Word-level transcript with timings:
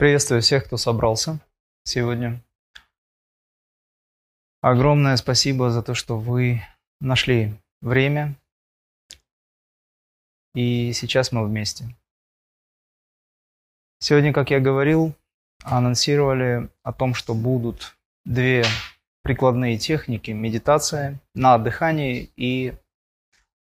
Приветствую 0.00 0.40
всех, 0.40 0.64
кто 0.64 0.78
собрался 0.78 1.40
сегодня. 1.84 2.42
Огромное 4.62 5.14
спасибо 5.18 5.68
за 5.68 5.82
то, 5.82 5.92
что 5.92 6.18
вы 6.18 6.62
нашли 7.02 7.52
время. 7.82 8.34
И 10.54 10.94
сейчас 10.94 11.32
мы 11.32 11.46
вместе. 11.46 11.94
Сегодня, 13.98 14.32
как 14.32 14.48
я 14.48 14.58
говорил, 14.58 15.14
анонсировали 15.64 16.70
о 16.82 16.94
том, 16.94 17.12
что 17.12 17.34
будут 17.34 17.94
две 18.24 18.64
прикладные 19.22 19.76
техники 19.76 20.30
медитация 20.30 21.20
на 21.34 21.58
дыхании 21.58 22.30
и 22.36 22.72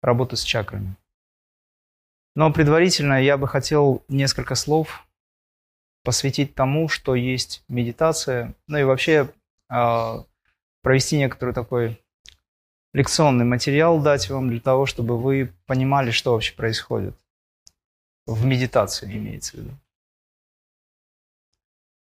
работа 0.02 0.36
с 0.36 0.42
чакрами. 0.42 0.96
Но 2.34 2.52
предварительно 2.52 3.22
я 3.22 3.38
бы 3.38 3.48
хотел 3.48 4.04
несколько 4.08 4.54
слов 4.54 5.05
посвятить 6.06 6.54
тому, 6.54 6.88
что 6.88 7.16
есть 7.16 7.64
медитация, 7.66 8.54
ну 8.68 8.78
и 8.78 8.84
вообще 8.84 9.28
э, 9.68 10.24
провести 10.80 11.18
некоторый 11.18 11.52
такой 11.52 12.00
лекционный 12.92 13.44
материал 13.44 14.00
дать 14.00 14.30
вам 14.30 14.48
для 14.48 14.60
того, 14.60 14.86
чтобы 14.86 15.20
вы 15.20 15.52
понимали, 15.66 16.12
что 16.12 16.34
вообще 16.34 16.54
происходит. 16.54 17.16
В 18.24 18.46
медитации 18.46 19.12
имеется 19.16 19.56
в 19.56 19.60
виду. 19.60 19.70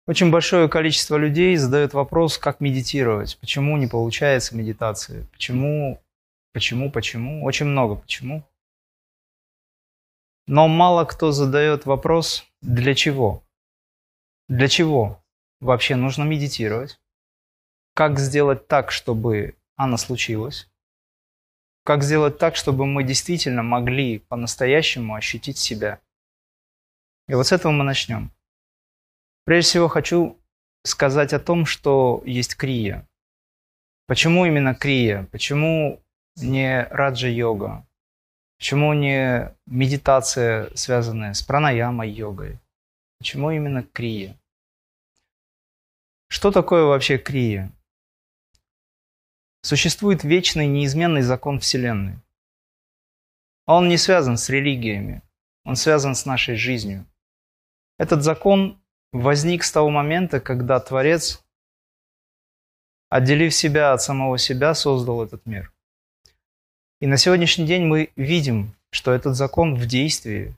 Очень 0.07 0.30
большое 0.30 0.69
количество 0.69 1.16
людей 1.16 1.57
задает 1.57 1.93
вопрос, 1.93 2.38
как 2.38 2.61
медитировать, 2.61 3.38
почему 3.41 3.77
не 3.77 3.88
получается 3.88 4.57
медитация, 4.57 5.27
почему, 5.33 6.01
почему, 6.52 6.93
почему, 6.93 7.45
очень 7.45 7.66
много 7.66 7.97
почему. 7.97 8.45
Но 10.47 10.69
мало 10.69 11.04
кто 11.07 11.32
задает 11.32 11.87
вопрос, 11.87 12.45
для 12.63 12.95
чего. 12.95 13.43
Для 14.51 14.66
чего 14.66 15.23
вообще 15.60 15.95
нужно 15.95 16.24
медитировать? 16.24 17.01
Как 17.95 18.18
сделать 18.18 18.66
так, 18.66 18.90
чтобы 18.90 19.54
она 19.76 19.96
случилась? 19.96 20.68
Как 21.84 22.02
сделать 22.02 22.38
так, 22.38 22.57
чтобы 22.57 22.84
мы 22.84 23.04
действительно 23.04 23.62
могли 23.62 24.18
по-настоящему 24.18 25.15
ощутить 25.15 25.57
себя? 25.57 26.01
И 27.29 27.34
вот 27.34 27.46
с 27.46 27.52
этого 27.52 27.70
мы 27.70 27.84
начнем. 27.84 28.32
Прежде 29.45 29.68
всего 29.68 29.87
хочу 29.87 30.37
сказать 30.85 31.32
о 31.32 31.38
том, 31.38 31.64
что 31.64 32.20
есть 32.26 32.57
крия. 32.57 33.07
Почему 34.09 34.46
именно 34.46 34.74
крия? 34.74 35.29
Почему 35.30 36.02
не 36.35 36.88
раджа-йога? 36.90 37.87
Почему 38.59 38.95
не 38.95 39.54
медитация, 39.66 40.74
связанная 40.74 41.35
с 41.35 41.42
пранаямой 41.42 42.10
йогой? 42.10 42.59
Почему 43.20 43.52
именно 43.52 43.85
крия? 43.85 44.40
Что 46.30 46.52
такое 46.52 46.84
вообще 46.84 47.18
крия? 47.18 47.73
Существует 49.62 50.23
вечный 50.23 50.68
неизменный 50.68 51.23
закон 51.23 51.59
Вселенной. 51.59 52.18
Он 53.66 53.88
не 53.88 53.98
связан 53.98 54.38
с 54.38 54.48
религиями, 54.48 55.23
он 55.64 55.74
связан 55.74 56.14
с 56.14 56.26
нашей 56.26 56.54
жизнью. 56.54 57.04
Этот 57.98 58.23
закон 58.23 58.80
возник 59.12 59.64
с 59.64 59.73
того 59.73 59.90
момента, 59.90 60.40
когда 60.40 60.78
Творец, 60.78 61.45
отделив 63.08 63.52
себя 63.52 63.92
от 63.92 64.00
самого 64.00 64.38
себя, 64.38 64.75
создал 64.75 65.25
этот 65.25 65.44
мир. 65.47 65.72
И 67.00 67.08
на 67.08 67.16
сегодняшний 67.16 67.66
день 67.66 67.86
мы 67.86 68.12
видим, 68.14 68.72
что 68.91 69.10
этот 69.10 69.34
закон 69.34 69.75
в 69.75 69.84
действии, 69.84 70.54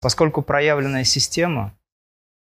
поскольку 0.00 0.40
проявленная 0.40 1.04
система, 1.04 1.76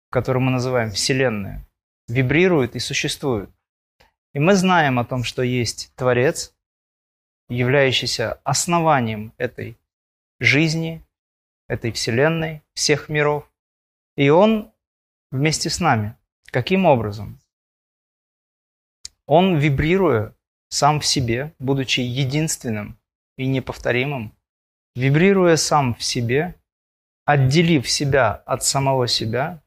которую 0.09 0.43
мы 0.43 0.51
называем 0.51 0.91
Вселенная, 0.91 1.67
вибрирует 2.07 2.75
и 2.75 2.79
существует. 2.79 3.49
И 4.33 4.39
мы 4.39 4.55
знаем 4.55 4.99
о 4.99 5.05
том, 5.05 5.23
что 5.23 5.41
есть 5.41 5.91
Творец, 5.95 6.53
являющийся 7.49 8.33
основанием 8.43 9.33
этой 9.37 9.77
жизни, 10.39 11.03
этой 11.67 11.91
Вселенной, 11.91 12.61
всех 12.73 13.09
миров. 13.09 13.49
И 14.15 14.29
Он 14.29 14.71
вместе 15.31 15.69
с 15.69 15.79
нами. 15.79 16.15
Каким 16.51 16.85
образом? 16.85 17.39
Он, 19.25 19.57
вибрируя 19.57 20.33
сам 20.69 20.99
в 20.99 21.05
себе, 21.05 21.53
будучи 21.59 21.99
единственным 21.99 22.97
и 23.37 23.45
неповторимым, 23.45 24.33
вибрируя 24.95 25.57
сам 25.57 25.95
в 25.95 26.03
себе, 26.03 26.55
отделив 27.25 27.89
себя 27.89 28.31
от 28.33 28.63
самого 28.63 29.07
себя, 29.07 29.61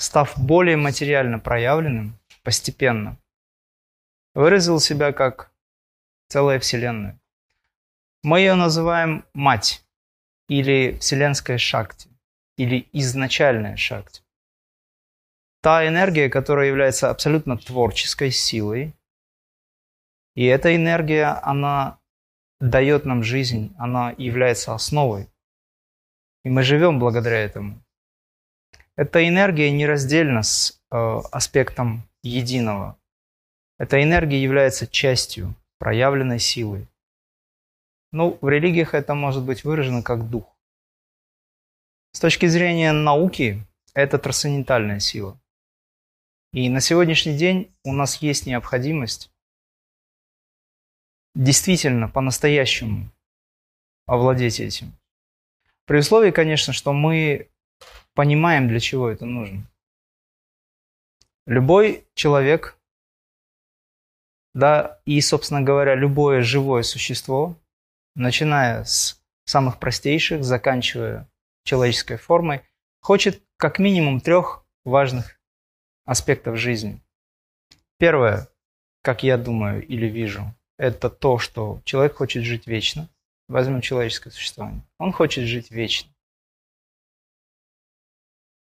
став 0.00 0.32
более 0.38 0.78
материально 0.78 1.38
проявленным 1.38 2.18
постепенно, 2.42 3.18
выразил 4.34 4.80
себя 4.80 5.12
как 5.12 5.52
целая 6.28 6.58
Вселенная. 6.58 7.20
Мы 8.22 8.40
ее 8.40 8.54
называем 8.54 9.26
Мать 9.34 9.84
или 10.48 10.96
Вселенская 10.98 11.58
Шакти 11.58 12.08
или 12.56 12.88
изначальная 12.94 13.76
Шакти. 13.76 14.22
Та 15.60 15.86
энергия, 15.86 16.30
которая 16.30 16.68
является 16.68 17.10
абсолютно 17.10 17.58
творческой 17.58 18.30
силой, 18.30 18.94
и 20.34 20.46
эта 20.46 20.74
энергия, 20.74 21.26
она 21.42 21.98
дает 22.58 23.04
нам 23.04 23.22
жизнь, 23.22 23.74
она 23.76 24.14
является 24.16 24.74
основой. 24.74 25.28
И 26.42 26.48
мы 26.48 26.62
живем 26.62 26.98
благодаря 26.98 27.40
этому. 27.44 27.82
Эта 29.00 29.26
энергия 29.26 29.70
нераздельна 29.70 30.42
с 30.42 30.78
э, 30.90 30.96
аспектом 31.32 32.06
единого. 32.22 32.98
Эта 33.78 34.02
энергия 34.02 34.42
является 34.42 34.86
частью 34.86 35.54
проявленной 35.78 36.38
силы. 36.38 36.86
Ну, 38.12 38.36
в 38.42 38.48
религиях 38.50 38.92
это 38.92 39.14
может 39.14 39.42
быть 39.42 39.64
выражено 39.64 40.02
как 40.02 40.28
дух. 40.28 40.54
С 42.12 42.20
точки 42.20 42.44
зрения 42.44 42.92
науки, 42.92 43.66
это 43.94 44.18
трансцендентальная 44.18 45.00
сила. 45.00 45.40
И 46.52 46.68
на 46.68 46.80
сегодняшний 46.80 47.38
день 47.38 47.74
у 47.84 47.94
нас 47.94 48.16
есть 48.16 48.44
необходимость 48.44 49.32
действительно 51.34 52.06
по-настоящему 52.06 53.10
овладеть 54.04 54.60
этим. 54.60 54.92
При 55.86 56.00
условии, 56.00 56.32
конечно, 56.32 56.74
что 56.74 56.92
мы 56.92 57.49
понимаем, 58.20 58.68
для 58.68 58.80
чего 58.80 59.08
это 59.08 59.24
нужно. 59.24 59.66
Любой 61.46 62.06
человек, 62.12 62.76
да, 64.52 65.00
и, 65.06 65.18
собственно 65.22 65.62
говоря, 65.62 65.94
любое 65.94 66.42
живое 66.42 66.82
существо, 66.82 67.56
начиная 68.14 68.84
с 68.84 69.24
самых 69.46 69.78
простейших, 69.78 70.44
заканчивая 70.44 71.30
человеческой 71.64 72.18
формой, 72.18 72.60
хочет 73.00 73.42
как 73.56 73.78
минимум 73.78 74.20
трех 74.20 74.66
важных 74.84 75.40
аспектов 76.04 76.58
жизни. 76.58 77.00
Первое, 77.96 78.48
как 79.00 79.22
я 79.22 79.38
думаю 79.38 79.82
или 79.86 80.04
вижу, 80.04 80.54
это 80.76 81.08
то, 81.08 81.38
что 81.38 81.80
человек 81.86 82.16
хочет 82.16 82.44
жить 82.44 82.66
вечно. 82.66 83.08
Возьмем 83.48 83.80
человеческое 83.80 84.30
существование. 84.30 84.82
Он 84.98 85.10
хочет 85.10 85.44
жить 85.46 85.70
вечно. 85.70 86.09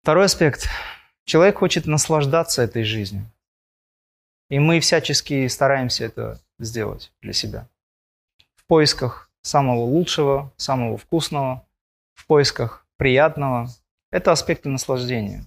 Второй 0.02 0.26
аспект. 0.26 0.70
Человек 1.26 1.58
хочет 1.58 1.86
наслаждаться 1.86 2.62
этой 2.62 2.84
жизнью. 2.84 3.30
И 4.50 4.58
мы 4.58 4.80
всячески 4.80 5.46
стараемся 5.48 6.06
это 6.06 6.40
сделать 6.58 7.12
для 7.22 7.34
себя. 7.34 7.68
В 8.56 8.64
поисках 8.66 9.29
самого 9.41 9.82
лучшего, 9.82 10.53
самого 10.56 10.97
вкусного, 10.97 11.68
в 12.14 12.26
поисках 12.28 12.88
приятного. 12.96 13.68
Это 14.09 14.32
аспекты 14.32 14.70
наслаждения. 14.70 15.46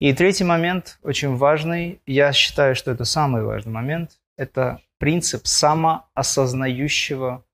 И 0.00 0.14
третий 0.14 0.44
момент, 0.44 0.98
очень 1.02 1.36
важный, 1.36 2.00
я 2.06 2.32
считаю, 2.32 2.74
что 2.74 2.90
это 2.90 3.04
самый 3.04 3.44
важный 3.44 3.72
момент, 3.72 4.18
это 4.36 4.80
принцип 4.98 5.46
самоосознающего 5.46 7.44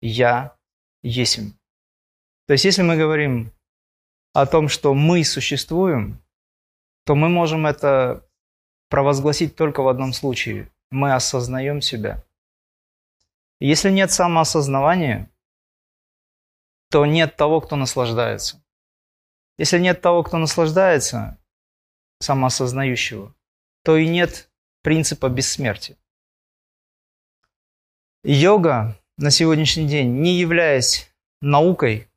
«я 0.00 0.56
есмь». 1.02 1.52
То 2.46 2.52
есть, 2.52 2.64
если 2.64 2.82
мы 2.82 2.96
говорим 2.96 3.52
о 4.36 4.44
том, 4.44 4.68
что 4.68 4.92
мы 4.92 5.24
существуем, 5.24 6.22
то 7.06 7.14
мы 7.14 7.30
можем 7.30 7.66
это 7.66 8.28
провозгласить 8.90 9.56
только 9.56 9.80
в 9.80 9.88
одном 9.88 10.12
случае. 10.12 10.70
Мы 10.90 11.14
осознаем 11.14 11.80
себя. 11.80 12.22
Если 13.60 13.90
нет 13.90 14.12
самоосознавания, 14.12 15.30
то 16.90 17.06
нет 17.06 17.36
того, 17.36 17.62
кто 17.62 17.76
наслаждается. 17.76 18.62
Если 19.56 19.78
нет 19.78 20.02
того, 20.02 20.22
кто 20.22 20.36
наслаждается, 20.36 21.38
самоосознающего, 22.20 23.34
то 23.84 23.96
и 23.96 24.06
нет 24.06 24.50
принципа 24.82 25.30
бессмертия. 25.30 25.96
Йога 28.22 29.00
на 29.16 29.30
сегодняшний 29.30 29.88
день, 29.88 30.20
не 30.20 30.38
являясь 30.38 31.10
наукой, 31.40 32.10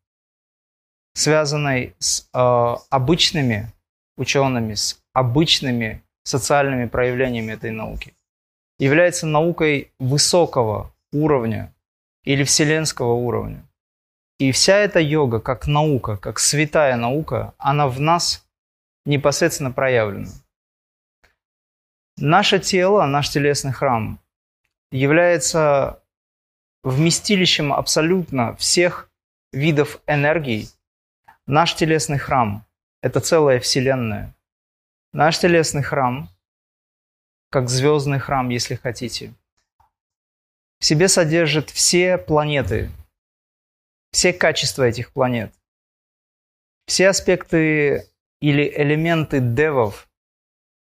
связанной 1.20 1.96
с 2.00 2.30
э, 2.34 2.76
обычными 2.90 3.74
учеными, 4.18 4.74
с 4.74 5.02
обычными 5.12 6.02
социальными 6.24 6.88
проявлениями 6.88 7.52
этой 7.52 7.72
науки, 7.72 8.14
является 8.80 9.28
наукой 9.28 9.92
высокого 10.00 10.94
уровня 11.12 11.74
или 12.24 12.46
вселенского 12.46 13.14
уровня. 13.14 13.62
И 14.40 14.54
вся 14.54 14.78
эта 14.78 15.02
йога, 15.02 15.42
как 15.42 15.68
наука, 15.68 16.16
как 16.16 16.40
святая 16.40 16.96
наука, 16.96 17.54
она 17.58 17.90
в 17.90 18.00
нас 18.00 18.48
непосредственно 19.06 19.72
проявлена. 19.72 20.32
Наше 22.16 22.60
тело, 22.60 23.06
наш 23.06 23.30
телесный 23.30 23.74
храм 23.74 24.22
является 24.92 26.02
вместилищем 26.84 27.74
абсолютно 27.74 28.56
всех 28.56 29.12
видов 29.52 30.00
энергий. 30.08 30.70
Наш 31.52 31.74
телесный 31.74 32.20
храм– 32.20 32.64
это 33.02 33.22
целая 33.22 33.60
вселенная. 33.60 34.36
Наш 35.14 35.40
телесный 35.40 35.82
храм, 35.82 36.30
как 37.50 37.70
звездный 37.70 38.20
храм, 38.20 38.50
если 38.50 38.76
хотите, 38.76 39.34
в 40.78 40.86
себе 40.86 41.08
содержит 41.08 41.72
все 41.72 42.20
планеты, 42.20 42.92
все 44.12 44.32
качества 44.32 44.84
этих 44.84 45.12
планет, 45.12 45.52
все 46.86 47.10
аспекты 47.10 48.08
или 48.42 48.72
элементы 48.72 49.40
девов, 49.40 50.08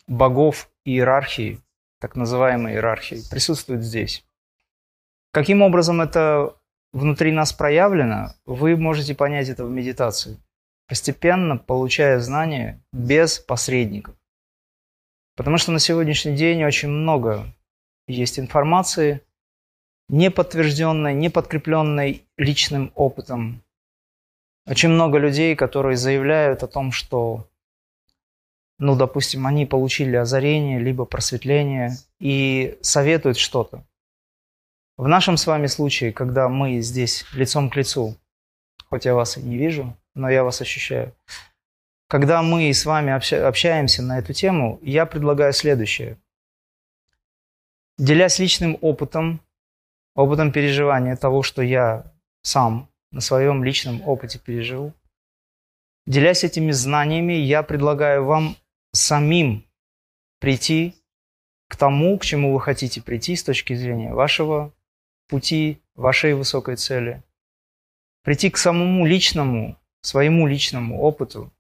богов 0.07 0.71
иерархии, 0.85 1.63
так 1.99 2.15
называемой 2.15 2.75
иерархии, 2.75 3.23
присутствуют 3.31 3.83
здесь. 3.83 4.23
Каким 5.31 5.63
образом 5.63 6.03
это 6.03 6.59
внутри 6.93 7.33
нас 7.33 7.53
проявлено, 7.53 8.35
вы 8.45 8.77
можете 8.77 9.15
понять 9.15 9.49
это 9.49 9.65
в 9.65 9.71
медитации, 9.71 10.39
постепенно 10.89 11.57
получая 11.57 12.21
знания 12.21 12.83
без 12.93 13.39
посредников. 13.39 14.15
Потому 15.37 15.57
что 15.57 15.73
на 15.73 15.79
сегодняшний 15.79 16.37
день 16.37 16.63
очень 16.65 16.91
много 16.91 17.47
есть 18.07 18.39
информации, 18.39 19.23
не 20.09 20.31
подтвержденной, 20.31 21.15
не 21.15 21.31
подкрепленной 21.31 22.27
личным 22.37 22.93
опытом. 22.95 23.63
Очень 24.67 24.91
много 24.91 25.19
людей, 25.19 25.57
которые 25.57 25.97
заявляют 25.97 26.63
о 26.63 26.69
том, 26.69 26.93
что, 26.93 27.49
ну, 28.79 28.95
допустим, 28.95 29.47
они 29.47 29.65
получили 29.65 30.17
озарение, 30.17 30.79
либо 30.79 31.07
просветление 31.07 31.93
и 32.21 32.79
советуют 32.83 33.39
что-то. 33.39 33.85
В 34.99 35.09
нашем 35.09 35.37
с 35.39 35.47
вами 35.47 35.67
случае, 35.67 36.13
когда 36.13 36.49
мы 36.49 36.81
здесь 36.81 37.25
лицом 37.33 37.71
к 37.71 37.77
лицу, 37.77 38.17
хоть 38.91 39.07
я 39.07 39.15
вас 39.15 39.39
и 39.39 39.43
не 39.43 39.57
вижу, 39.57 39.97
но 40.15 40.29
я 40.29 40.45
вас 40.45 40.61
ощущаю, 40.61 41.15
когда 42.09 42.43
мы 42.43 42.71
с 42.71 42.85
вами 42.85 43.11
общаемся 43.11 44.03
на 44.03 44.19
эту 44.19 44.35
тему, 44.35 44.79
я 44.83 45.07
предлагаю 45.07 45.55
следующее. 45.55 46.19
Делясь 47.97 48.39
личным 48.39 48.77
опытом, 48.83 49.41
опытом 50.15 50.53
переживания 50.53 51.17
того, 51.17 51.43
что 51.43 51.63
я 51.63 52.13
сам 52.43 52.91
на 53.13 53.23
своем 53.23 53.65
личном 53.65 54.07
опыте 54.07 54.39
пережил. 54.39 54.93
Делясь 56.07 56.45
этими 56.45 56.71
знаниями, 56.71 57.33
я 57.33 57.63
предлагаю 57.63 58.25
вам 58.25 58.57
самим 58.93 59.65
прийти 60.39 60.95
к 61.69 61.77
тому, 61.77 62.19
к 62.19 62.25
чему 62.25 62.53
вы 62.53 62.61
хотите 62.61 63.01
прийти 63.01 63.37
с 63.37 63.45
точки 63.45 63.73
зрения 63.73 64.13
вашего 64.13 64.71
пути, 65.33 65.81
вашей 65.95 66.35
высокой 66.35 66.77
цели. 66.77 67.23
Прийти 68.23 68.51
к 68.51 68.59
самому 68.59 69.07
личному, 69.07 69.79
своему 70.03 70.47
личному 70.47 71.01
опыту. 71.01 71.51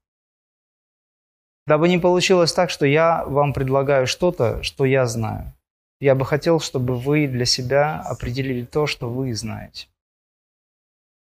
Дабы 1.67 1.89
не 1.89 1.99
получилось 1.99 2.53
так, 2.53 2.69
что 2.69 2.85
я 2.85 3.25
вам 3.25 3.55
предлагаю 3.55 4.07
что-то, 4.07 4.63
что 4.63 4.85
я 4.85 5.07
знаю. 5.07 5.55
Я 6.01 6.15
бы 6.15 6.27
хотел, 6.27 6.61
чтобы 6.61 6.99
вы 6.99 7.27
для 7.27 7.47
себя 7.47 8.03
определили 8.03 8.67
то, 8.67 8.87
что 8.87 9.09
вы 9.09 9.35
знаете. 9.35 9.87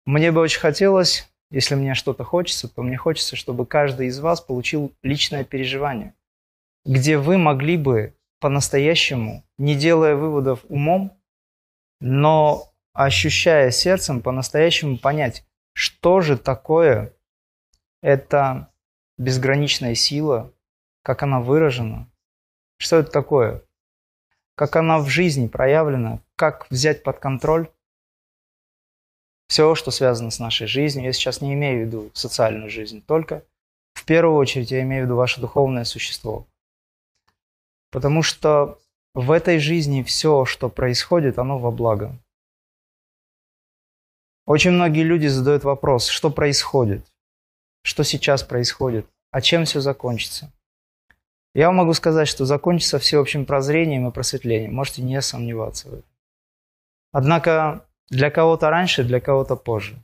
Мне 0.06 0.31
бы 0.31 0.40
очень 0.40 0.61
хотелось, 0.61 1.29
если 1.50 1.75
мне 1.75 1.94
что-то 1.94 2.23
хочется, 2.23 2.69
то 2.69 2.82
мне 2.82 2.96
хочется, 2.96 3.35
чтобы 3.35 3.67
каждый 3.67 4.06
из 4.06 4.20
вас 4.20 4.40
получил 4.40 4.93
личное 5.02 5.43
переживание, 5.43 6.14
где 6.85 7.19
вы 7.19 7.37
могли 7.37 7.76
бы 7.76 8.14
по-настоящему, 8.38 9.43
не 9.58 9.75
делая 9.75 10.14
выводов 10.14 10.64
умом, 10.69 11.18
но 12.00 12.73
ощущая 12.93 13.71
сердцем, 13.71 14.23
по-настоящему 14.23 14.99
понять, 14.99 15.45
что 15.73 16.21
же 16.21 16.37
такое 16.37 17.15
эта 18.03 18.73
безграничная 19.17 19.95
сила, 19.95 20.53
как 21.03 21.23
она 21.23 21.41
выражена, 21.41 22.11
что 22.79 22.97
это 22.97 23.11
такое, 23.11 23.62
как 24.55 24.77
она 24.77 24.99
в 24.99 25.09
жизни 25.09 25.49
проявлена, 25.49 26.21
как 26.37 26.71
взять 26.71 27.03
под 27.03 27.19
контроль 27.19 27.71
все, 29.49 29.75
что 29.75 29.91
связано 29.91 30.31
с 30.31 30.39
нашей 30.39 30.67
жизнью. 30.67 31.06
Я 31.06 31.12
сейчас 31.12 31.41
не 31.41 31.55
имею 31.55 31.85
в 31.85 31.87
виду 31.87 32.11
социальную 32.15 32.71
жизнь, 32.71 33.03
только 33.03 33.45
в 33.95 34.05
первую 34.05 34.37
очередь 34.37 34.71
я 34.71 34.83
имею 34.83 35.03
в 35.03 35.06
виду 35.06 35.17
ваше 35.17 35.41
духовное 35.41 35.85
существо. 35.85 36.47
Потому 37.91 38.23
что 38.23 38.79
в 39.19 39.32
этой 39.32 39.59
жизни 39.59 40.05
все, 40.05 40.44
что 40.44 40.69
происходит, 40.69 41.41
оно 41.41 41.59
во 41.59 41.73
благо. 41.73 42.17
Очень 44.47 44.70
многие 44.70 45.03
люди 45.03 45.26
задают 45.26 45.65
вопрос, 45.65 46.06
что 46.06 46.31
происходит, 46.31 47.05
что 47.82 48.05
сейчас 48.05 48.44
происходит, 48.44 49.09
а 49.32 49.41
чем 49.41 49.65
все 49.65 49.81
закончится. 49.81 50.53
Я 51.53 51.67
вам 51.67 51.79
могу 51.79 51.94
сказать, 51.94 52.29
что 52.29 52.44
закончится 52.44 53.00
всеобщим 53.00 53.44
прозрением 53.44 54.06
и 54.06 54.12
просветлением. 54.12 54.75
Можете 54.75 55.03
не 55.03 55.21
сомневаться 55.21 55.88
в 55.88 55.94
этом. 55.94 56.11
Однако 57.11 57.85
для 58.11 58.31
кого-то 58.31 58.71
раньше, 58.71 59.03
для 59.03 59.21
кого-то 59.21 59.56
позже. 59.56 60.00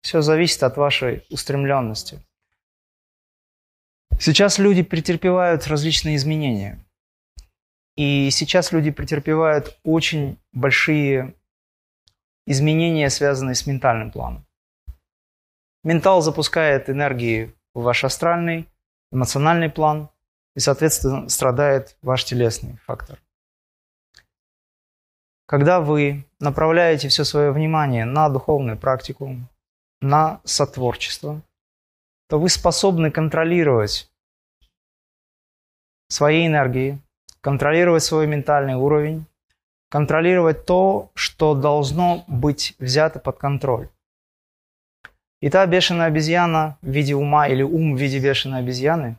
Все 0.00 0.22
зависит 0.22 0.62
от 0.62 0.78
вашей 0.78 1.26
устремленности. 1.28 2.18
Сейчас 4.18 4.58
люди 4.58 4.82
претерпевают 4.82 5.66
различные 5.66 6.16
изменения. 6.16 6.83
И 7.96 8.30
сейчас 8.30 8.72
люди 8.72 8.90
претерпевают 8.90 9.78
очень 9.84 10.38
большие 10.52 11.34
изменения, 12.46 13.08
связанные 13.08 13.54
с 13.54 13.66
ментальным 13.66 14.10
планом. 14.10 14.46
Ментал 15.84 16.22
запускает 16.22 16.90
энергии 16.90 17.54
в 17.72 17.82
ваш 17.82 18.04
астральный, 18.04 18.68
эмоциональный 19.12 19.70
план, 19.70 20.08
и, 20.56 20.60
соответственно, 20.60 21.28
страдает 21.28 21.96
ваш 22.02 22.24
телесный 22.24 22.78
фактор. 22.86 23.20
Когда 25.46 25.80
вы 25.80 26.24
направляете 26.40 27.08
все 27.08 27.24
свое 27.24 27.52
внимание 27.52 28.04
на 28.04 28.28
духовную 28.28 28.78
практику, 28.78 29.36
на 30.00 30.40
сотворчество, 30.44 31.42
то 32.28 32.38
вы 32.38 32.48
способны 32.48 33.10
контролировать 33.10 34.10
свои 36.08 36.46
энергии, 36.46 36.98
контролировать 37.44 38.02
свой 38.02 38.26
ментальный 38.26 38.74
уровень, 38.74 39.26
контролировать 39.90 40.64
то, 40.64 41.10
что 41.14 41.54
должно 41.54 42.24
быть 42.26 42.74
взято 42.78 43.20
под 43.20 43.36
контроль. 43.36 43.90
И 45.42 45.50
та 45.50 45.66
бешеная 45.66 46.06
обезьяна 46.06 46.78
в 46.80 46.88
виде 46.88 47.14
ума 47.14 47.46
или 47.46 47.62
ум 47.62 47.94
в 47.94 48.00
виде 48.00 48.18
бешеной 48.18 48.60
обезьяны 48.60 49.18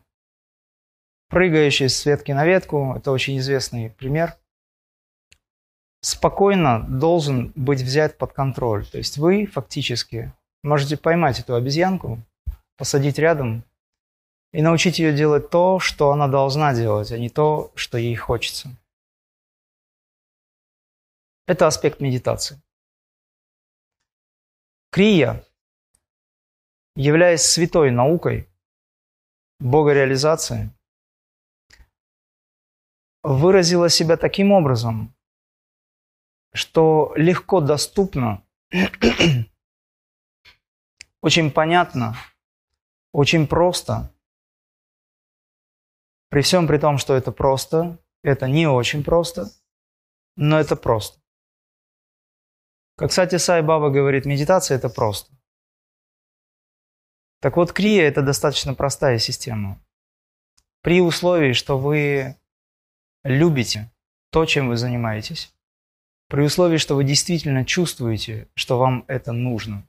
прыгающий 1.29 1.89
с 1.89 2.05
ветки 2.05 2.31
на 2.31 2.45
ветку, 2.45 2.93
это 2.95 3.11
очень 3.11 3.37
известный 3.39 3.89
пример, 3.89 4.35
спокойно 6.01 6.85
должен 6.87 7.51
быть 7.55 7.81
взят 7.81 8.17
под 8.17 8.33
контроль. 8.33 8.85
То 8.85 8.97
есть 8.97 9.17
вы 9.17 9.45
фактически 9.45 10.33
можете 10.63 10.97
поймать 10.97 11.39
эту 11.39 11.55
обезьянку, 11.55 12.19
посадить 12.77 13.19
рядом 13.19 13.63
и 14.55 14.61
научить 14.61 14.99
ее 14.99 15.13
делать 15.13 15.49
то, 15.49 15.79
что 15.79 16.11
она 16.11 16.29
должна 16.29 16.73
делать, 16.73 17.11
а 17.11 17.17
не 17.17 17.29
то, 17.29 17.73
что 17.75 17.97
ей 17.97 18.15
хочется. 18.15 18.69
Это 21.45 21.67
аспект 21.67 21.99
медитации. 21.99 22.61
Крия, 24.91 25.45
являясь 26.95 27.41
святой 27.41 27.91
наукой 27.91 28.47
богореализации, 29.59 30.71
выразила 33.23 33.89
себя 33.89 34.15
таким 34.15 34.53
образом, 34.53 35.13
что 36.53 37.11
легко 37.17 37.59
доступно, 37.59 38.41
очень 41.21 41.51
понятно, 41.51 42.15
очень 43.11 43.47
просто. 43.47 44.14
При 46.29 46.41
всем 46.41 46.67
при 46.67 46.77
том, 46.77 46.97
что 46.97 47.13
это 47.13 47.31
просто, 47.31 47.97
это 48.23 48.47
не 48.47 48.67
очень 48.67 49.03
просто, 49.03 49.49
но 50.35 50.59
это 50.59 50.75
просто. 50.75 51.19
Как, 52.97 53.09
кстати, 53.09 53.37
Сай 53.37 53.61
Баба 53.61 53.89
говорит, 53.89 54.25
медитация– 54.25 54.77
это 54.77 54.89
просто. 54.89 55.31
Так 57.41 57.57
вот, 57.57 57.73
крия– 57.73 58.03
это 58.07 58.21
достаточно 58.21 58.73
простая 58.73 59.19
система. 59.19 59.79
При 60.81 61.01
условии, 61.01 61.53
что 61.53 61.77
вы 61.77 62.37
любите 63.23 63.91
то, 64.31 64.45
чем 64.45 64.69
вы 64.69 64.77
занимаетесь, 64.77 65.53
при 66.27 66.43
условии, 66.43 66.77
что 66.77 66.95
вы 66.95 67.03
действительно 67.03 67.65
чувствуете, 67.65 68.47
что 68.55 68.79
вам 68.79 69.05
это 69.07 69.31
нужно. 69.31 69.87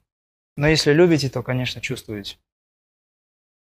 Но 0.55 0.67
если 0.67 0.91
любите, 0.91 1.29
то, 1.29 1.41
конечно, 1.43 1.81
чувствуете. 1.81 2.37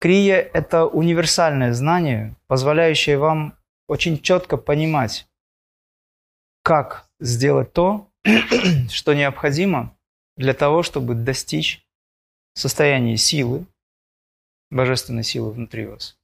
Крия– 0.00 0.37
это 0.54 0.87
универсальное 0.87 1.75
знание, 1.75 2.35
позволяющее 2.47 3.19
вам 3.19 3.59
очень 3.87 4.23
четко 4.23 4.57
понимать, 4.57 5.28
как 6.62 7.07
сделать 7.21 7.75
то, 7.75 8.11
что 8.90 9.12
необходимо 9.12 9.95
для 10.37 10.54
того, 10.54 10.83
чтобы 10.83 11.14
достичь 11.14 11.87
состояния 12.54 13.19
силы, 13.19 13.66
божественной 14.71 15.23
силы 15.23 15.52
внутри 15.52 15.87
вас, 15.87 16.19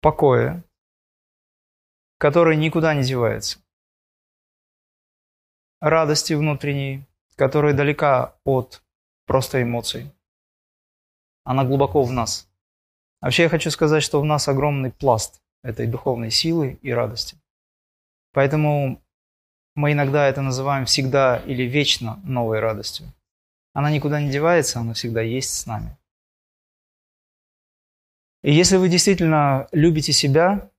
покоя, 0.00 0.64
который 2.16 2.56
никуда 2.56 2.94
не 2.94 3.02
девается, 3.02 3.58
радости 5.82 6.32
внутренней, 6.32 7.04
которая 7.36 7.74
далека 7.74 8.38
от 8.44 8.82
просто 9.26 9.62
эмоций. 9.62 10.10
Она 11.48 11.64
глубоко 11.64 12.02
в 12.02 12.12
нас. 12.12 12.46
Вообще 13.22 13.44
я 13.44 13.48
хочу 13.48 13.70
сказать, 13.70 14.02
что 14.02 14.20
в 14.20 14.24
нас 14.26 14.48
огромный 14.48 14.92
пласт 14.92 15.40
этой 15.62 15.86
духовной 15.86 16.30
силы 16.30 16.78
и 16.82 16.92
радости. 16.92 17.38
Поэтому 18.34 19.02
мы 19.74 19.92
иногда 19.92 20.28
это 20.28 20.42
называем 20.42 20.84
всегда 20.84 21.38
или 21.38 21.62
вечно 21.62 22.20
новой 22.22 22.60
радостью. 22.60 23.06
Она 23.72 23.90
никуда 23.90 24.20
не 24.20 24.30
девается, 24.30 24.80
она 24.80 24.92
всегда 24.92 25.22
есть 25.22 25.48
с 25.54 25.64
нами. 25.64 25.96
И 28.42 28.52
если 28.52 28.76
вы 28.76 28.90
действительно 28.90 29.68
любите 29.72 30.12
себя, 30.12 30.70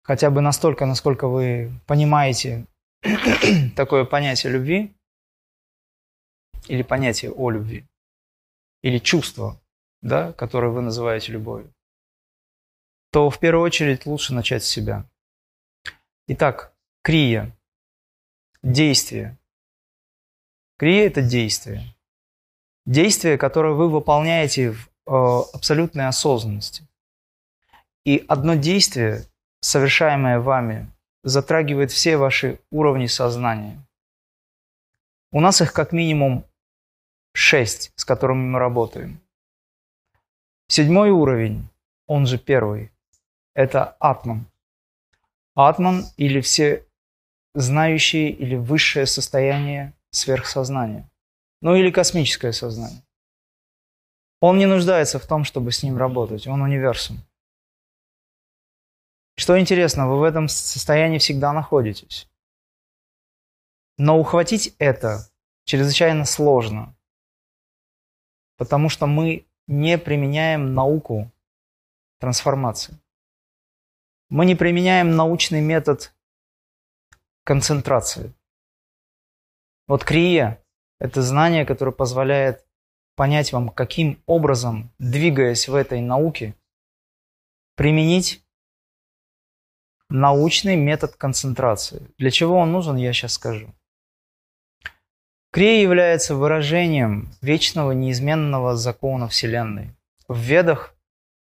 хотя 0.00 0.30
бы 0.30 0.40
настолько, 0.40 0.86
насколько 0.86 1.28
вы 1.28 1.70
понимаете 1.86 2.64
такое 3.76 4.06
понятие 4.06 4.54
любви, 4.54 4.96
или 6.66 6.80
понятие 6.82 7.30
о 7.30 7.50
любви, 7.50 7.84
или 8.80 8.96
чувство, 8.96 9.60
да, 10.04 10.32
которое 10.34 10.68
вы 10.68 10.82
называете 10.82 11.32
любовью, 11.32 11.72
то 13.10 13.30
в 13.30 13.38
первую 13.38 13.64
очередь 13.64 14.06
лучше 14.06 14.34
начать 14.34 14.62
с 14.62 14.68
себя. 14.68 15.04
Итак, 16.28 16.74
крия– 17.02 17.56
действие. 18.62 19.38
Крия– 20.76 21.06
это 21.08 21.22
действие. 21.22 21.94
Действие, 22.84 23.38
которое 23.38 23.72
вы 23.72 23.88
выполняете 23.88 24.72
в 24.72 24.88
э, 25.06 25.42
абсолютной 25.54 26.06
осознанности. 26.06 26.86
И 28.04 28.22
одно 28.28 28.56
действие, 28.56 29.24
совершаемое 29.60 30.38
вами, 30.38 30.90
затрагивает 31.22 31.90
все 31.90 32.18
ваши 32.18 32.60
уровни 32.70 33.06
сознания. 33.06 33.82
У 35.32 35.40
нас 35.40 35.62
их 35.62 35.72
как 35.72 35.92
минимум 35.92 36.44
шесть, 37.32 37.92
с 37.96 38.04
которыми 38.04 38.44
мы 38.44 38.58
работаем. 38.58 39.23
Седьмой 40.76 41.10
уровень, 41.10 41.68
он 42.08 42.26
же 42.26 42.36
первый, 42.36 42.90
это 43.54 43.96
атман. 44.00 44.50
Атман 45.54 46.06
или 46.16 46.40
все 46.40 46.84
знающие 47.54 48.30
или 48.30 48.56
высшее 48.56 49.06
состояние 49.06 49.92
сверхсознания. 50.10 51.08
Ну 51.60 51.76
или 51.76 51.92
космическое 51.92 52.50
сознание. 52.50 53.04
Он 54.40 54.58
не 54.58 54.66
нуждается 54.66 55.20
в 55.20 55.26
том, 55.28 55.44
чтобы 55.44 55.70
с 55.70 55.84
ним 55.84 55.96
работать, 55.96 56.48
он 56.48 56.60
универсум. 56.60 57.18
Что 59.36 59.56
интересно, 59.60 60.08
вы 60.08 60.18
в 60.18 60.24
этом 60.24 60.48
состоянии 60.48 61.18
всегда 61.18 61.52
находитесь. 61.52 62.28
Но 63.96 64.18
ухватить 64.18 64.74
это 64.80 65.30
чрезвычайно 65.66 66.24
сложно, 66.24 66.96
потому 68.56 68.88
что 68.88 69.06
мы 69.06 69.46
не 69.66 69.98
применяем 69.98 70.74
науку 70.74 71.30
трансформации. 72.18 72.98
Мы 74.30 74.46
не 74.46 74.54
применяем 74.54 75.16
научный 75.16 75.60
метод 75.60 76.14
концентрации. 77.44 78.32
Вот 79.86 80.04
крия– 80.04 80.62
это 80.98 81.22
знание, 81.22 81.66
которое 81.66 81.92
позволяет 81.92 82.66
понять 83.16 83.52
вам, 83.52 83.68
каким 83.68 84.22
образом, 84.26 84.90
двигаясь 84.98 85.68
в 85.68 85.74
этой 85.74 86.00
науке, 86.00 86.54
применить 87.76 88.42
научный 90.08 90.76
метод 90.76 91.16
концентрации. 91.16 92.10
Для 92.18 92.30
чего 92.30 92.56
он 92.56 92.72
нужен, 92.72 92.96
я 92.96 93.12
сейчас 93.12 93.34
скажу. 93.34 93.72
Крия 95.54 95.82
является 95.82 96.34
выражением 96.34 97.30
вечного 97.40 97.92
неизменного 97.92 98.74
закона 98.74 99.28
Вселенной. 99.28 99.94
В 100.26 100.36
Ведах 100.36 100.96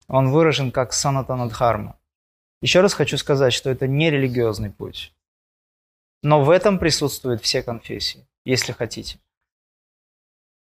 он 0.09 0.33
выражен 0.33 0.73
как 0.73 0.93
санатанадхарма. 0.93 1.97
Еще 2.61 2.81
раз 2.81 2.95
хочу 2.95 3.17
сказать, 3.17 3.53
что 3.53 3.71
это 3.71 3.87
не 3.87 4.11
религиозный 4.11 4.71
путь. 4.71 5.15
Но 6.25 6.43
в 6.43 6.51
этом 6.51 6.81
присутствуют 6.81 7.43
все 7.43 7.63
конфессии, 7.63 8.27
если 8.45 8.73
хотите. 8.73 9.21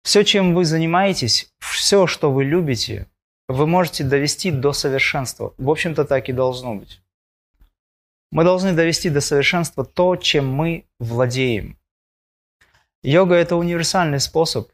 Все, 0.04 0.22
чем 0.22 0.54
вы 0.54 0.64
занимаетесь, 0.64 1.52
все, 1.58 2.06
что 2.06 2.32
вы 2.32 2.44
любите, 2.44 3.08
вы 3.48 3.66
можете 3.66 4.04
довести 4.04 4.52
до 4.52 4.74
совершенства. 4.74 5.56
В 5.58 5.72
общем-то, 5.72 6.06
так 6.06 6.30
и 6.30 6.34
должно 6.34 6.76
быть. 6.76 7.02
Мы 8.30 8.44
должны 8.44 8.74
довести 8.74 9.10
до 9.10 9.22
совершенства 9.22 9.84
то, 9.84 10.18
чем 10.18 10.54
мы 10.54 10.86
владеем. 11.00 11.80
Йога– 13.04 13.36
это 13.36 13.58
универсальный 13.58 14.22
способ, 14.22 14.72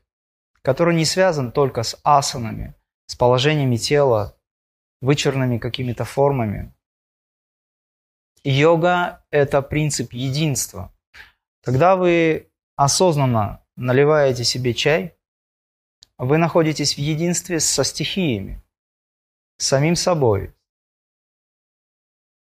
который 0.62 0.94
не 0.94 1.06
связан 1.06 1.52
только 1.52 1.82
с 1.82 2.00
асанами, 2.04 2.76
с 3.08 3.16
положениями 3.16 3.78
тела, 3.78 4.40
вычурными 5.02 5.58
какими-то 5.58 6.06
формами. 6.06 6.72
Йога– 8.44 9.26
это 9.32 9.64
принцип 9.64 10.14
единства. 10.14 10.94
Когда 11.64 11.96
вы 11.96 12.52
осознанно 12.76 13.66
наливаете 13.76 14.44
себе 14.44 14.76
чай, 14.76 15.18
вы 16.20 16.38
находитесь 16.38 16.96
в 16.96 17.00
единстве 17.00 17.60
со 17.60 17.84
стихиями, 17.84 18.62
с 19.58 19.66
самим 19.66 19.96
собой, 19.96 20.54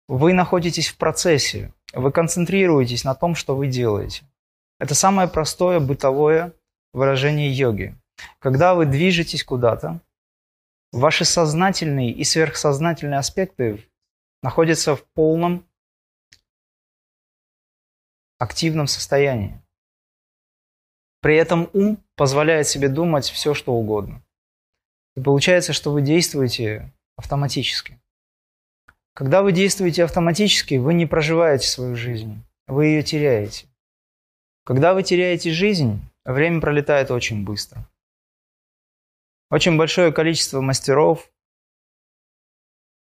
вы 0.06 0.34
находитесь 0.34 0.88
в 0.88 0.98
процессе, 0.98 1.72
вы 1.94 2.12
концентрируетесь 2.12 3.04
на 3.04 3.14
том, 3.14 3.34
что 3.34 3.56
вы 3.56 3.68
делаете. 3.68 4.24
Это 4.82 4.96
самое 4.96 5.28
простое 5.28 5.78
бытовое 5.78 6.56
выражение 6.92 7.52
йоги. 7.52 7.96
Когда 8.40 8.74
вы 8.74 8.84
движетесь 8.84 9.44
куда-то, 9.44 10.00
ваши 10.90 11.24
сознательные 11.24 12.10
и 12.10 12.24
сверхсознательные 12.24 13.20
аспекты 13.20 13.88
находятся 14.42 14.96
в 14.96 15.04
полном 15.14 15.64
активном 18.40 18.88
состоянии. 18.88 19.62
При 21.20 21.36
этом 21.36 21.70
ум 21.74 22.02
позволяет 22.16 22.66
себе 22.66 22.88
думать 22.88 23.26
все, 23.26 23.54
что 23.54 23.74
угодно. 23.74 24.20
И 25.14 25.20
получается, 25.20 25.72
что 25.72 25.92
вы 25.92 26.02
действуете 26.02 26.92
автоматически. 27.16 28.00
Когда 29.14 29.42
вы 29.42 29.52
действуете 29.52 30.02
автоматически, 30.02 30.74
вы 30.74 30.94
не 30.94 31.06
проживаете 31.06 31.68
свою 31.68 31.94
жизнь, 31.94 32.42
вы 32.66 32.86
ее 32.86 33.04
теряете. 33.04 33.68
Когда 34.64 34.94
вы 34.94 35.02
теряете 35.02 35.50
жизнь, 35.52 36.00
время 36.24 36.60
пролетает 36.60 37.10
очень 37.10 37.44
быстро. 37.44 37.88
Очень 39.50 39.76
большое 39.76 40.12
количество 40.12 40.60
мастеров, 40.60 41.30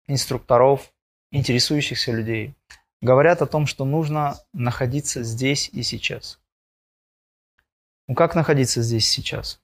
инструкторов, 0.06 0.92
интересующихся 1.32 2.12
людей 2.12 2.54
говорят 3.00 3.42
о 3.42 3.46
том, 3.46 3.66
что 3.66 3.84
нужно 3.84 4.38
находиться 4.52 5.22
здесь 5.22 5.68
и 5.72 5.82
сейчас. 5.82 6.38
Ну 8.08 8.14
как 8.14 8.34
находиться 8.34 8.82
здесь 8.82 9.08
и 9.08 9.10
сейчас? 9.10 9.60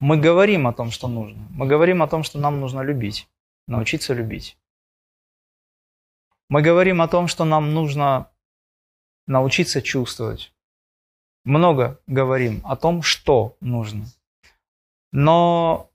Мы 0.00 0.18
говорим 0.18 0.66
о 0.66 0.72
том, 0.72 0.90
что 0.90 1.08
нужно. 1.08 1.46
Мы 1.50 1.66
говорим 1.66 2.02
о 2.02 2.08
том, 2.08 2.22
что 2.22 2.38
нам 2.38 2.60
нужно 2.60 2.80
любить, 2.80 3.28
научиться 3.66 4.14
любить. 4.14 4.58
Мы 6.48 6.62
говорим 6.62 7.00
о 7.00 7.08
том, 7.08 7.28
что 7.28 7.44
нам 7.44 7.74
нужно 7.74 8.30
научиться 9.26 9.80
чувствовать. 9.80 10.52
Много 11.44 12.00
говорим 12.06 12.60
о 12.64 12.76
том, 12.76 13.02
что 13.02 13.56
нужно. 13.60 14.06
Но 15.12 15.90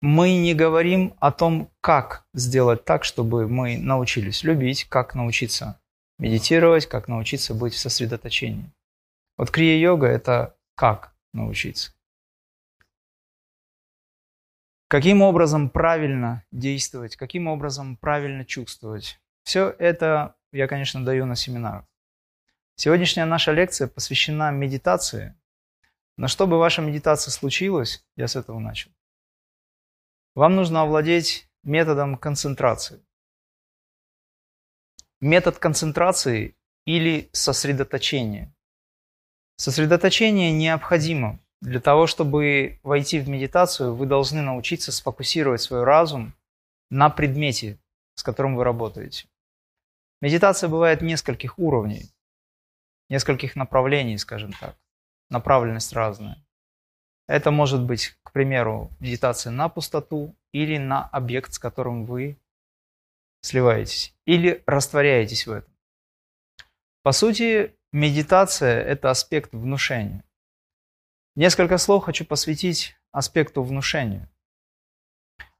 мы 0.00 0.36
не 0.36 0.54
говорим 0.54 1.14
о 1.18 1.32
том, 1.32 1.70
как 1.80 2.26
сделать 2.34 2.84
так, 2.84 3.04
чтобы 3.04 3.48
мы 3.48 3.78
научились 3.78 4.44
любить, 4.44 4.84
как 4.84 5.14
научиться 5.14 5.80
медитировать, 6.18 6.86
как 6.86 7.08
научиться 7.08 7.54
быть 7.54 7.74
в 7.74 7.78
сосредоточении. 7.78 8.70
Вот 9.36 9.50
крия-йога– 9.50 10.06
это 10.08 10.56
как 10.74 11.14
научиться. 11.32 11.96
каким 14.88 15.22
образом 15.22 15.68
правильно 15.68 16.44
действовать, 16.52 17.16
каким 17.16 17.48
образом 17.48 17.96
правильно 17.96 18.44
чувствовать. 18.44 19.20
Все 19.44 19.74
это 19.78 20.36
я, 20.52 20.66
конечно, 20.68 21.04
даю 21.04 21.26
на 21.26 21.36
семинарах. 21.36 21.84
Сегодняшняя 22.78 23.24
наша 23.24 23.52
лекция 23.52 23.88
посвящена 23.88 24.50
медитации. 24.50 25.34
Но 26.18 26.28
чтобы 26.28 26.58
ваша 26.58 26.82
медитация 26.82 27.32
случилась, 27.32 28.04
я 28.16 28.28
с 28.28 28.36
этого 28.36 28.58
начал. 28.58 28.90
Вам 30.34 30.56
нужно 30.56 30.82
овладеть 30.82 31.48
методом 31.62 32.18
концентрации. 32.18 33.02
Метод 35.22 35.58
концентрации 35.58 36.54
или 36.84 37.30
сосредоточения. 37.32 38.54
Сосредоточение 39.56 40.52
необходимо. 40.52 41.40
Для 41.62 41.80
того, 41.80 42.06
чтобы 42.06 42.78
войти 42.82 43.18
в 43.18 43.28
медитацию, 43.30 43.94
вы 43.94 44.04
должны 44.04 44.42
научиться 44.42 44.92
сфокусировать 44.92 45.62
свой 45.62 45.84
разум 45.84 46.34
на 46.90 47.08
предмете, 47.08 47.78
с 48.16 48.22
которым 48.22 48.54
вы 48.54 48.64
работаете. 48.64 49.28
Медитация 50.20 50.68
бывает 50.68 51.00
нескольких 51.00 51.58
уровней, 51.58 52.10
нескольких 53.08 53.56
направлений, 53.56 54.18
скажем 54.18 54.52
так. 54.52 54.76
Направленность 55.30 55.92
разная. 55.92 56.44
Это 57.28 57.50
может 57.50 57.82
быть, 57.82 58.16
к 58.22 58.32
примеру, 58.32 58.90
медитация 59.00 59.50
на 59.50 59.68
пустоту 59.68 60.36
или 60.52 60.78
на 60.78 61.06
объект, 61.08 61.52
с 61.52 61.58
которым 61.58 62.04
вы 62.04 62.38
сливаетесь, 63.40 64.14
или 64.24 64.62
растворяетесь 64.66 65.46
в 65.46 65.52
этом. 65.52 65.72
По 67.02 67.12
сути, 67.12 67.76
медитация– 67.92 68.80
это 68.82 69.10
аспект 69.10 69.52
внушения. 69.52 70.24
Несколько 71.34 71.78
слов 71.78 72.04
хочу 72.04 72.24
посвятить 72.24 72.96
аспекту 73.12 73.62
внушения. 73.62 74.28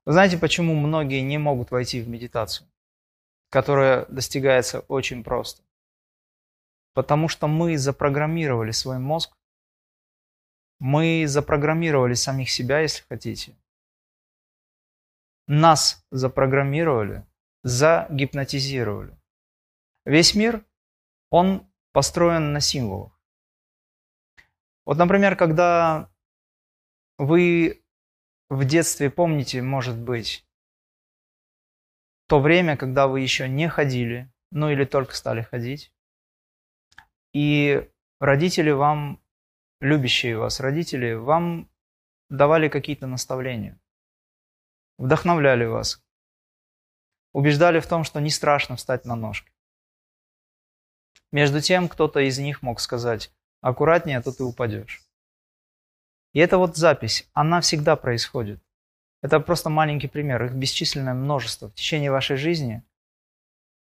Вы 0.04 0.12
знаете, 0.12 0.38
почему 0.38 0.74
многие 0.74 1.20
не 1.20 1.38
могут 1.38 1.70
войти 1.70 2.00
в 2.00 2.08
медитацию, 2.08 2.68
которая 3.50 4.06
достигается 4.06 4.80
очень 4.80 5.24
просто? 5.24 5.65
Потому 6.96 7.28
что 7.28 7.46
мы 7.46 7.76
запрограммировали 7.76 8.70
свой 8.70 8.98
мозг, 8.98 9.36
мы 10.78 11.26
запрограммировали 11.26 12.14
самих 12.14 12.48
себя, 12.48 12.80
если 12.80 13.02
хотите. 13.02 13.54
Нас 15.46 16.02
запрограммировали, 16.10 17.26
загипнотизировали. 17.64 19.14
Весь 20.06 20.34
мир, 20.34 20.64
он 21.28 21.70
построен 21.92 22.54
на 22.54 22.62
символах. 22.62 23.12
Вот, 24.86 24.96
например, 24.96 25.36
когда 25.36 26.10
вы 27.18 27.84
в 28.48 28.64
детстве 28.64 29.10
помните, 29.10 29.60
может 29.60 29.98
быть, 29.98 30.46
то 32.26 32.40
время, 32.40 32.78
когда 32.78 33.06
вы 33.06 33.20
еще 33.20 33.50
не 33.50 33.68
ходили, 33.68 34.32
ну 34.50 34.70
или 34.70 34.86
только 34.86 35.14
стали 35.14 35.42
ходить, 35.42 35.92
и 37.36 37.86
родители 38.18 38.70
вам, 38.70 39.22
любящие 39.80 40.38
вас 40.38 40.58
родители, 40.58 41.12
вам 41.12 41.70
давали 42.30 42.70
какие-то 42.70 43.06
наставления, 43.06 43.78
вдохновляли 44.96 45.66
вас, 45.66 46.02
убеждали 47.34 47.80
в 47.80 47.86
том, 47.86 48.04
что 48.04 48.20
не 48.20 48.30
страшно 48.30 48.76
встать 48.76 49.04
на 49.04 49.16
ножки. 49.16 49.52
Между 51.30 51.60
тем, 51.60 51.90
кто-то 51.90 52.20
из 52.20 52.38
них 52.38 52.62
мог 52.62 52.80
сказать, 52.80 53.30
аккуратнее, 53.60 54.16
а 54.16 54.22
то 54.22 54.32
ты 54.32 54.42
упадешь. 54.42 55.02
И 56.32 56.38
эта 56.38 56.56
вот 56.56 56.78
запись, 56.78 57.28
она 57.34 57.60
всегда 57.60 57.96
происходит. 57.96 58.62
Это 59.20 59.40
просто 59.40 59.68
маленький 59.68 60.08
пример, 60.08 60.42
их 60.42 60.52
бесчисленное 60.52 61.12
множество. 61.12 61.68
В 61.68 61.74
течение 61.74 62.10
вашей 62.10 62.38
жизни 62.38 62.82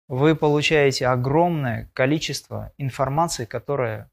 вы 0.09 0.35
получаете 0.35 1.05
огромное 1.05 1.89
количество 1.93 2.73
информации, 2.77 3.45
которая 3.45 4.11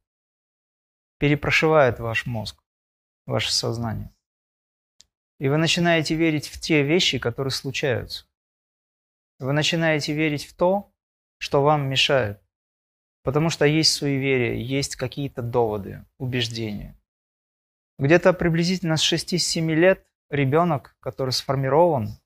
перепрошивает 1.18 1.98
ваш 1.98 2.26
мозг, 2.26 2.62
ваше 3.24 3.50
сознание. 3.50 4.14
И 5.40 5.48
вы 5.48 5.56
начинаете 5.56 6.14
верить 6.14 6.48
в 6.48 6.60
те 6.60 6.82
вещи, 6.82 7.18
которые 7.18 7.50
случаются. 7.50 8.26
Вы 9.38 9.54
начинаете 9.54 10.12
верить 10.12 10.44
в 10.44 10.54
то, 10.54 10.92
что 11.38 11.62
вам 11.62 11.88
мешает. 11.88 12.42
Потому 13.22 13.48
что 13.48 13.64
есть 13.64 13.92
суеверие, 13.92 14.62
есть 14.62 14.96
какие-то 14.96 15.40
доводы, 15.40 16.04
убеждения. 16.18 16.94
Где-то 17.98 18.34
приблизительно 18.34 18.98
с 18.98 19.12
6-7 19.12 19.74
лет 19.74 20.06
ребенок, 20.28 20.94
который 21.00 21.30
сформирован 21.30 22.20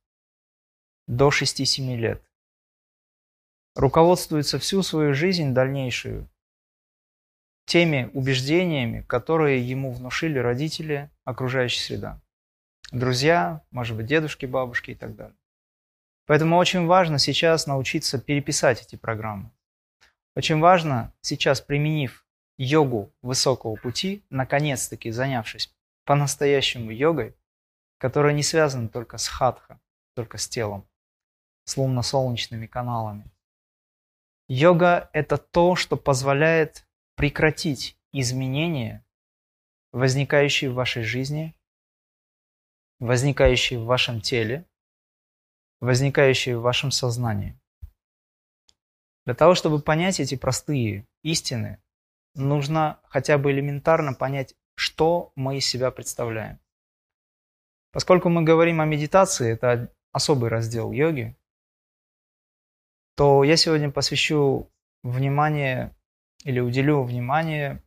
до 1.06 1.28
6-7 1.28 1.96
лет, 1.96 2.29
руководствуется 3.74 4.58
всю 4.58 4.82
свою 4.82 5.14
жизнь 5.14 5.52
дальнейшую 5.52 6.28
теми 7.66 8.10
убеждениями, 8.14 9.02
которые 9.02 9.66
ему 9.66 9.92
внушили 9.92 10.38
родители, 10.38 11.10
окружающая 11.24 11.80
среда. 11.80 12.20
Друзья, 12.90 13.62
может 13.70 13.96
быть, 13.96 14.06
дедушки, 14.06 14.46
бабушки 14.46 14.90
и 14.90 14.94
так 14.94 15.14
далее. 15.14 15.36
Поэтому 16.26 16.56
очень 16.56 16.86
важно 16.86 17.18
сейчас 17.18 17.66
научиться 17.66 18.20
переписать 18.20 18.82
эти 18.82 18.96
программы. 18.96 19.50
Очень 20.34 20.58
важно 20.58 21.12
сейчас, 21.20 21.60
применив 21.60 22.24
йогу 22.58 23.12
высокого 23.22 23.76
пути, 23.76 24.24
наконец-таки 24.30 25.10
занявшись 25.10 25.72
по-настоящему 26.04 26.90
йогой, 26.90 27.36
которая 27.98 28.32
не 28.32 28.42
связана 28.42 28.88
только 28.88 29.18
с 29.18 29.28
хатха, 29.28 29.80
только 30.14 30.38
с 30.38 30.48
телом, 30.48 30.86
с 31.64 31.76
лунно-солнечными 31.76 32.66
каналами. 32.66 33.24
Йога– 34.52 35.08
это 35.12 35.38
то, 35.38 35.76
что 35.76 35.96
позволяет 35.96 36.84
прекратить 37.14 37.96
изменения, 38.12 39.06
возникающие 39.92 40.72
в 40.72 40.74
вашей 40.74 41.04
жизни, 41.04 41.54
возникающие 42.98 43.78
в 43.78 43.84
вашем 43.84 44.20
теле, 44.20 44.66
возникающие 45.78 46.58
в 46.58 46.62
вашем 46.62 46.90
сознании. 46.90 47.56
Для 49.24 49.36
того, 49.36 49.54
чтобы 49.54 49.80
понять 49.80 50.18
эти 50.18 50.34
простые 50.34 51.06
истины, 51.22 51.80
нужно 52.34 52.98
хотя 53.04 53.38
бы 53.38 53.52
элементарно 53.52 54.14
понять, 54.14 54.56
что 54.74 55.30
мы 55.36 55.58
из 55.58 55.66
себя 55.66 55.92
представляем. 55.92 56.58
Поскольку 57.92 58.28
мы 58.28 58.42
говорим 58.42 58.80
о 58.80 58.84
медитации, 58.84 59.52
это 59.52 59.94
особый 60.10 60.50
раздел 60.50 60.90
йоги, 60.90 61.36
то 63.20 63.44
я 63.44 63.58
сегодня 63.58 63.90
посвящу 63.90 64.72
внимание 65.02 65.94
или 66.44 66.58
уделю 66.58 67.02
внимание 67.02 67.84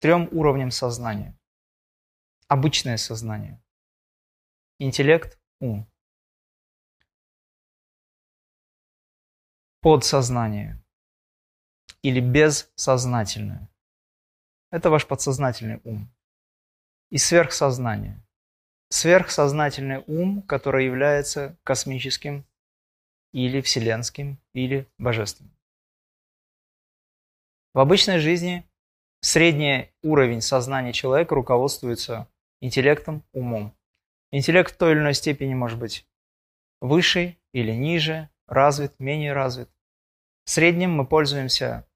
трем 0.00 0.28
уровням 0.32 0.72
сознания. 0.72 1.38
Обычное 2.48 2.96
сознание, 2.96 3.62
интеллект, 4.80 5.40
ум. 5.60 5.88
подсознание 9.82 10.84
или 12.02 12.18
бессознательное. 12.18 13.70
Это 14.72 14.90
ваш 14.90 15.06
подсознательный 15.06 15.80
ум. 15.84 16.12
И 17.10 17.18
сверхсознание. 17.18 18.20
Сверхсознательный 18.88 20.02
ум, 20.08 20.42
который 20.42 20.86
является 20.86 21.56
космическим 21.62 22.47
или 23.32 23.60
вселенским 23.60 24.38
или 24.54 24.86
божественным. 24.98 25.54
В 27.74 27.80
обычной 27.80 28.18
жизни 28.18 28.68
средний 29.20 29.90
уровень 30.02 30.40
сознания 30.40 30.92
человека 30.92 31.34
руководствуется 31.34 32.28
интеллектом, 32.60 33.22
умом. 33.32 33.74
Интеллект 34.30 34.74
в 34.74 34.76
той 34.76 34.92
или 34.92 34.98
иной 34.98 35.14
степени 35.14 35.54
может 35.54 35.78
быть 35.78 36.06
выше 36.80 37.36
или 37.52 37.72
ниже, 37.72 38.30
развит, 38.46 38.98
менее 38.98 39.32
развит. 39.32 39.70
В 40.44 40.50
среднем 40.50 40.92
мы 40.92 41.06
пользуемся 41.06 41.86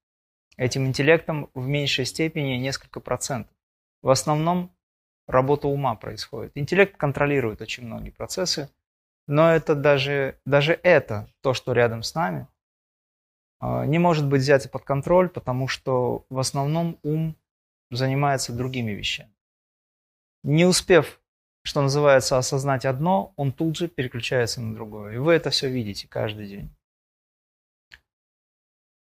этим 0.57 0.85
интеллектом 0.85 1.49
в 1.53 1.65
меньшей 1.65 2.05
степени 2.05 2.55
несколько 2.57 2.99
процентов. 2.99 3.53
В 4.01 4.09
основном 4.09 4.75
работа 5.27 5.67
ума 5.67 5.95
происходит. 5.95 6.51
Интеллект 6.55 6.95
контролирует 6.97 7.61
очень 7.61 7.85
многие 7.85 8.11
процессы, 8.11 8.69
но 9.27 9.51
это 9.51 9.75
даже, 9.75 10.39
даже 10.45 10.79
это, 10.83 11.27
то, 11.41 11.53
что 11.53 11.73
рядом 11.73 12.03
с 12.03 12.13
нами, 12.15 12.47
а, 13.59 13.85
не 13.85 13.99
может 13.99 14.27
быть 14.27 14.41
взято 14.41 14.69
под 14.69 14.83
контроль, 14.83 15.29
потому 15.29 15.67
что 15.67 16.25
в 16.29 16.39
основном 16.39 16.99
ум 17.03 17.35
занимается 17.91 18.53
другими 18.53 18.91
вещами. 18.91 19.33
Не 20.43 20.65
успев 20.65 21.21
что 21.63 21.81
называется, 21.81 22.37
осознать 22.37 22.85
одно, 22.85 23.33
он 23.37 23.53
тут 23.53 23.77
же 23.77 23.87
переключается 23.87 24.61
на 24.61 24.75
другое. 24.75 25.15
И 25.15 25.17
вы 25.17 25.33
это 25.33 25.49
все 25.49 25.69
видите 25.69 26.07
каждый 26.07 26.47
день. 26.47 26.75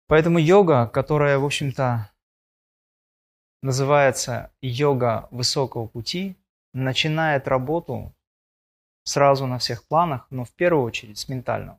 Поэтому 0.07 0.39
йога, 0.39 0.87
которая, 0.87 1.39
в 1.39 1.45
общем-то, 1.45 2.13
называется 3.63 4.53
йога 4.61 5.27
высокого 5.31 5.87
пути, 5.87 6.37
начинает 6.75 7.49
работу 7.49 8.14
сразу 9.05 9.47
на 9.47 9.59
всех 9.59 9.87
планах, 9.87 10.27
но 10.31 10.45
в 10.45 10.53
первую 10.53 10.85
очередь 10.85 11.19
с 11.19 11.29
ментального. 11.29 11.79